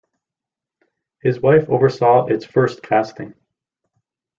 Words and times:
His 1.21 1.39
wife 1.39 1.69
oversaw 1.69 2.25
its 2.25 2.43
first 2.43 2.81
casting. 2.81 3.35